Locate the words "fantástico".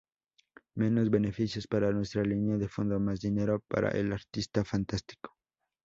4.65-5.37